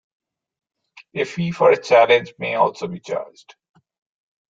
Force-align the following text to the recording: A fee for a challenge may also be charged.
A 1.13 1.25
fee 1.25 1.51
for 1.51 1.69
a 1.73 1.77
challenge 1.79 2.33
may 2.39 2.55
also 2.55 2.87
be 2.87 2.99
charged. 2.99 3.53